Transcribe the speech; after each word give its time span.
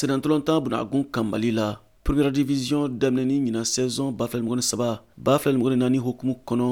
senatɔlɔntan 0.00 0.60
bunagun 0.64 1.04
kanbali 1.12 1.50
la 1.58 1.66
premiɛr 2.04 2.32
divisiɔn 2.36 2.84
daminɛni 3.00 3.36
ɲina 3.44 3.62
sɛzɔn 3.72 4.14
b 4.18 4.20
filɛ 4.30 4.42
mgni 4.46 4.62
saba 4.62 4.88
b 5.24 5.26
filɛ 5.42 5.58
mgni 5.60 5.76
naani 5.76 5.98
hokumu 5.98 6.34
kɔnɔ 6.48 6.66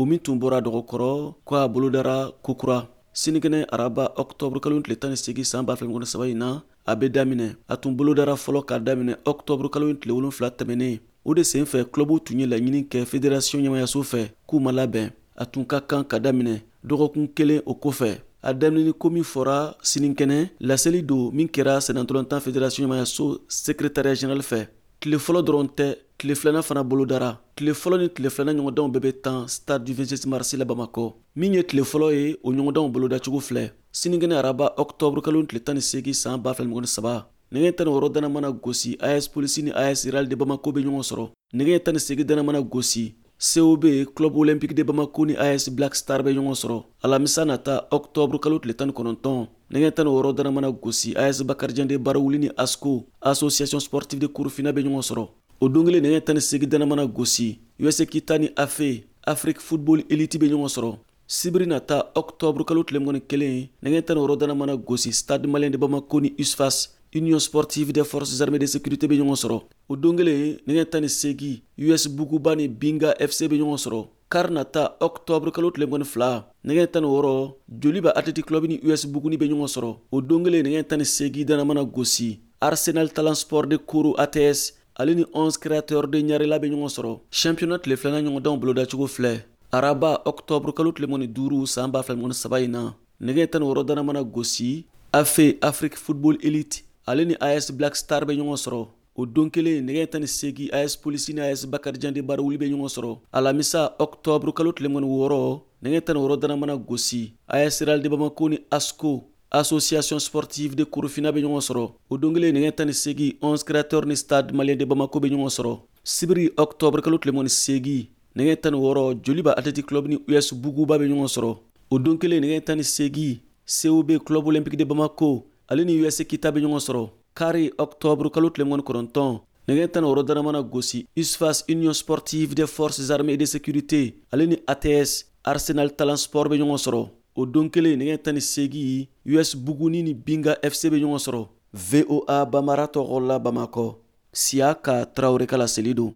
o 0.00 0.04
min 0.08 0.18
tun 0.24 0.38
bɔra 0.40 0.60
dɔgɔkɔrɔ 0.64 1.34
ko 1.46 1.52
a 1.56 1.68
bolodara 1.72 2.16
kokura 2.42 2.78
sinikɛnɛ 3.20 3.58
araba 3.72 4.04
ɔktɔbr 4.22 4.60
kalo 4.60 4.82
tile 4.82 4.96
tan 4.96 5.10
ni 5.12 5.16
segi 5.16 5.44
saan 5.50 5.64
b 5.66 5.70
filɛ 5.78 5.88
mgni 5.88 6.06
saba 6.06 6.24
ɲi 6.26 6.34
na 6.36 6.62
a 6.86 6.94
be 6.96 7.06
daminɛ 7.08 7.56
a 7.72 7.74
tun 7.76 7.96
bolodara 7.96 8.34
fɔlɔ 8.44 8.64
ka 8.68 8.78
daminɛ 8.78 9.14
ɔktɔbr 9.30 9.70
kalo 9.70 9.94
tile 10.00 10.12
wolonfila 10.16 10.50
tɛmɛnen 10.50 10.98
o 11.24 11.32
de 11.34 11.42
sen 11.44 11.64
fɛ 11.64 11.84
kulɔbuw 11.92 12.18
tun 12.24 12.40
ye 12.40 12.46
laɲini 12.46 12.86
kɛ 12.90 13.06
federasiyɔn 13.10 13.62
ɲɛmayaso 13.66 14.02
fɛ 14.12 14.30
k'u 14.48 14.60
ma 14.60 14.70
labɛn 14.72 15.08
a 15.36 15.46
tun 15.46 15.64
ka 15.64 15.80
kan 15.80 16.02
ka 16.04 16.18
daminɛ 16.18 16.60
dɔgɔkun 16.86 17.26
kelen 17.36 17.62
o 17.64 17.72
kɔfɛ 17.74 18.10
a 18.44 18.52
daminɛni 18.52 18.92
ko 18.92 19.08
min 19.10 19.24
fɔra 19.24 19.74
sinikɛnɛ 19.82 20.48
laseli 20.60 21.02
don 21.02 21.30
min 21.34 21.48
kɛra 21.48 21.78
sɛnɛtɔlɔntan 21.80 22.40
federasiɔn 22.44 22.86
ɲamaya 22.86 23.06
sekretariya 23.48 24.14
jeneral 24.20 24.42
fɛ 24.42 24.66
tile 25.00 25.16
fɔlɔ 25.16 25.40
dɔrɔn 25.44 25.68
tɛ 25.76 25.94
tile 26.18 26.34
filana 26.34 26.62
fana 26.62 26.82
bolodara 26.84 27.38
tile 27.56 27.72
fɔlɔ 27.72 27.98
ni 28.02 28.08
tile 28.10 28.28
filana 28.30 28.52
ɲɔgɔndanw 28.58 28.90
bɛɛ 28.92 29.00
bɛ 29.02 29.12
tan 29.22 29.48
stade 29.48 29.84
du 29.86 29.92
26 29.94 30.26
marsi 30.26 30.56
la 30.58 30.64
bamakɔ 30.66 31.12
min 31.36 31.54
ye 31.54 31.62
tile 31.62 31.82
fɔlɔ 31.84 32.10
ye 32.12 32.36
o 32.44 32.52
ɲɔgɔndanw 32.52 32.90
bolodacogo 32.92 33.40
filɛ 33.48 33.70
sinikɛnɛ 33.92 34.34
araba 34.38 34.68
ɔktɔbrukalo 34.78 35.46
tile 35.48 35.60
18 35.60 36.12
saan 36.12 36.38
2023 36.42 37.24
nɛgɛ 37.52 37.76
tan 37.76 37.86
ni 37.86 37.92
wɔrɔ 37.94 38.12
dana 38.12 38.28
mana 38.28 38.52
gosi 38.52 38.96
as 39.00 39.26
polisi 39.28 39.62
ni 39.62 39.70
as 39.72 40.04
iral 40.06 40.26
de 40.28 40.34
bamako 40.36 40.70
bɛ 40.72 40.84
ɲɔgɔn 40.84 41.06
sɔrɔ 41.12 41.30
nɛgɛ 41.54 41.82
tan 41.84 41.94
ni 41.94 42.00
segi 42.00 42.24
dana 42.24 42.42
mana 42.42 42.60
gosi 42.62 43.14
cob 43.44 43.84
club 44.16 44.36
olympique 44.36 44.74
de 44.74 44.82
bamako 44.84 45.26
ni 45.26 45.34
as 45.36 45.68
black 45.70 45.94
star 45.94 46.22
bɛ 46.22 46.30
ɲɔgɔn 46.36 46.54
sɔrɔ 46.62 46.78
alamisa 47.02 47.44
nata 47.46 47.74
ɔktɔbru 47.90 48.38
kalo 48.40 48.58
tile 48.58 48.72
tan 48.74 48.88
ni 48.88 48.94
kɔnɔntɔn 48.94 49.46
nɛgɛ 49.72 49.94
tan 49.94 50.06
ni 50.06 50.12
wɔrɔ 50.12 50.34
dana 50.36 50.50
mana 50.50 50.70
gosi 50.72 51.14
as 51.16 51.42
bakarijan 51.42 51.86
de 51.86 51.98
baarawuli 51.98 52.38
ni 52.38 52.48
asco 52.56 53.04
association 53.20 53.80
sportive 53.80 54.20
de 54.22 54.26
kurufina 54.28 54.72
bɛ 54.72 54.80
ɲɔgɔn 54.84 55.06
sɔrɔ 55.10 55.28
o 55.60 55.68
don 55.68 55.84
kelen 55.84 56.02
nɛgɛ 56.04 56.24
tan 56.24 56.34
ni 56.36 56.40
segi 56.40 56.66
dana 56.66 56.86
mana 56.86 57.06
gosi 57.06 57.58
us 57.86 57.98
kita 58.12 58.38
ni 58.40 58.48
afe 58.56 59.04
afrique 59.26 59.60
football 59.60 60.00
elite 60.08 60.36
bɛ 60.38 60.46
ɲɔgɔn 60.50 60.70
sɔrɔ 60.76 60.96
sibiri 61.28 61.66
nata 61.66 61.96
ɔktɔbru 62.16 62.64
kalo 62.66 62.82
tile 62.82 62.98
mɔgɔni 63.00 63.20
kelen 63.28 63.68
nɛgɛ 63.82 64.04
tan 64.06 64.16
ni 64.16 64.22
wɔrɔ 64.22 64.38
dana 64.38 64.54
mana 64.54 64.74
gosi 64.76 65.12
stade 65.12 65.46
malien 65.46 65.70
de 65.72 65.76
bamako 65.78 66.20
ni 66.22 66.30
usfas 66.38 66.86
union 67.18 67.38
sportive 67.38 67.92
des 67.92 68.04
forces 68.04 68.40
armées 68.42 68.58
de 68.58 68.66
sécurité 68.66 69.06
be 69.06 69.12
ɲɔgɔn 69.16 69.36
sɔrɔ 69.42 69.60
o 69.88 69.96
don 69.96 70.16
kelen 70.16 70.58
nɛgɛ 70.66 70.84
tan 70.90 71.02
ni 71.02 71.08
segi 71.08 71.60
us 71.92 72.06
buguba 72.08 72.54
ni 72.56 72.68
binga 72.68 73.14
fc 73.20 73.48
be 73.48 73.58
ɲɔgɔn 73.60 73.78
sɔrɔ 73.84 74.06
kar 74.28 74.50
nata 74.50 74.96
ɔktɔbr 75.00 75.52
kalo 75.52 75.70
tile 75.70 75.86
mgɔni 75.86 76.04
fila 76.04 76.44
nɛgɛ 76.66 76.90
tan 76.92 77.02
ni 77.02 77.08
wɔrɔ 77.08 77.54
joliba 77.80 78.10
atletic 78.18 78.46
club 78.46 78.64
ni 78.66 78.80
us 78.92 79.04
buguni 79.06 79.36
be 79.38 79.48
ɲɔgɔn 79.48 79.68
sɔrɔ 79.76 79.96
o 80.12 80.20
don 80.20 80.42
kelen 80.44 80.64
nɛgɛ 80.66 80.84
tan 80.88 80.98
ni 80.98 81.04
segi 81.04 81.44
danamana 81.44 81.84
gosi 81.92 82.40
arsenal 82.60 83.08
talent 83.10 83.36
sport 83.36 83.66
de 83.68 83.76
koro 83.78 84.14
ats 84.18 84.72
ale 84.98 85.14
ni 85.14 85.24
11 85.34 85.58
créateur 85.60 86.06
de 86.06 86.18
ɲarela 86.18 86.58
be 86.60 86.68
ɲɔgɔn 86.70 86.94
sɔrɔ 86.98 87.20
championnat 87.30 87.82
tile 87.82 87.96
filana 87.96 88.28
ɲɔgɔndanw 88.28 88.58
bolodacogo 88.60 89.06
filɛ 89.08 89.42
araba 89.72 90.18
ɔktɔbr 90.26 90.74
kalo 90.74 90.90
tile 90.92 91.06
mgɔni 91.06 91.28
duru 91.32 91.66
saan 91.66 91.90
b'a 91.92 92.02
fila 92.04 92.18
mgɔni 92.18 92.34
saba 92.34 92.58
yi 92.60 92.66
na 92.68 92.92
nɛgɛ 93.22 93.50
tan 93.50 93.62
ni 93.62 93.68
wɔrɔ 93.68 93.84
danamana 93.86 94.22
gosi 94.32 94.86
afe 95.12 95.58
afrique 95.60 95.94
football 95.96 96.36
elite 96.42 96.82
ale 97.06 97.24
ni 97.24 97.34
as 97.40 97.70
black 97.72 97.96
star 97.96 98.24
bɛ 98.24 98.34
ɲɔgɔn 98.36 98.56
sɔrɔ 98.64 98.86
o 99.16 99.24
don 99.26 99.50
kelen 99.50 99.84
nɛgɛ 99.86 100.10
tan 100.10 100.20
ni 100.22 100.26
segi 100.28 100.70
as 100.72 100.96
polisi 100.96 101.34
ni 101.34 101.40
as 101.40 101.66
bakarijan 101.66 102.14
de 102.14 102.20
barawuli 102.22 102.56
bɛ 102.58 102.66
ɲɔgɔn 102.70 102.92
sɔrɔ 102.96 103.18
alamisa 103.32 103.92
ɔktɔburu 103.98 104.52
kalo 104.54 104.72
tile 104.72 104.88
mɔni 104.88 105.06
wɔɔrɔ 105.06 105.60
nɛgɛ 105.84 106.04
tan 106.04 106.16
ni 106.16 106.22
wɔɔrɔ 106.22 106.38
danamana 106.40 106.76
gosi 106.86 107.34
as 107.48 107.80
real 107.82 107.98
de 108.00 108.08
bamako 108.08 108.48
ni 108.50 108.58
asco 108.70 109.24
association 109.52 110.18
sportive 110.18 110.74
de 110.76 110.84
korofina 110.84 111.30
bɛ 111.32 111.40
ɲɔgɔn 111.44 111.64
sɔrɔ 111.68 111.92
o 112.10 112.16
don 112.16 112.32
kelen 112.34 112.54
nɛgɛ 112.54 112.74
tan 112.76 112.86
ni 112.86 112.92
segi 112.94 113.28
11 113.42 113.64
créateur 113.64 114.04
ni 114.06 114.16
stade 114.16 114.52
malien 114.52 114.78
de 114.78 114.84
bamako 114.86 115.20
bɛ 115.20 115.28
ɲɔgɔn 115.32 115.52
sɔrɔ 115.58 115.78
sibiri 116.04 116.48
ɔktɔburu 116.56 117.02
kalo 117.02 117.18
tile 117.18 117.48
segi 117.48 118.08
nɛgɛ 118.36 118.60
tan 118.62 118.72
ni 118.72 118.78
wɔɔrɔ 118.80 119.20
joliba 119.24 119.52
athletic 119.58 119.86
club 119.86 120.06
ni 120.06 120.16
us 120.36 120.52
buguba 120.52 120.98
bɛ 120.98 121.06
ɲɔgɔn 121.10 121.28
sɔrɔ 121.36 121.58
o 121.90 121.98
don 121.98 122.18
kelen 122.18 122.42
nɛgɛ 122.42 122.64
tan 122.64 122.78
ni 122.78 122.82
segi 122.84 123.40
cob 123.66 124.08
club 124.24 124.44
olympique 124.46 124.76
de 124.78 124.84
bamako 124.84 125.44
ale 125.68 125.82
ni 125.84 126.00
us 126.06 126.20
kita 126.26 126.52
be 126.52 126.60
ɲɔgɔn 126.60 126.80
sɔrɔ 126.86 127.10
kari 127.34 127.70
octobre 127.78 128.30
kalo 128.30 128.48
tile 128.50 128.64
mgni 128.64 128.82
kɔnɔntɔn 128.82 129.32
nɛgɛ 129.68 129.90
tan 129.92 130.04
wɔrɔ 130.04 130.22
danamana 130.28 130.62
gosi 130.70 131.06
usfas 131.16 131.64
union 131.68 131.94
sportive 131.94 132.54
des 132.54 132.66
forces 132.66 133.10
armées 133.10 133.34
et 133.34 133.36
de 133.38 133.46
sécurité 133.46 134.02
ale 134.32 134.44
ni 134.46 134.56
ats 134.68 135.10
arsenal 135.44 135.90
talent 135.96 136.18
sport 136.26 136.48
be 136.50 136.56
ɲɔgɔn 136.58 136.80
sɔrɔ 136.86 137.00
o 137.36 137.46
don 137.46 137.68
kelen 137.70 137.98
nɛgɛ 138.00 138.18
tan 138.22 138.34
ni 138.34 138.40
segi 138.40 139.08
us 139.40 139.54
buguni 139.56 140.02
ni 140.04 140.12
binga 140.14 140.52
fc 140.62 140.90
be 140.90 141.00
ɲɔgɔn 141.02 141.24
sɔrɔ 141.28 141.42
voa 141.88 142.44
bamara 142.52 142.86
tɔgɔ 142.88 143.26
la 143.28 143.38
bamakɔ 143.38 143.94
siya 144.32 144.74
ka 144.74 145.04
tarawure 145.12 145.46
ka 145.48 145.56
laseli 145.56 145.94
don 145.94 146.12